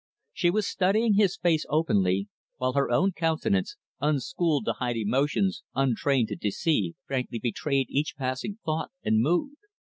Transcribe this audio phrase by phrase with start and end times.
[0.33, 6.29] She was studying his face openly, while her own countenance unschooled to hide emotions, untrained
[6.29, 9.57] to deceive frankly betrayed each passing thought and mood.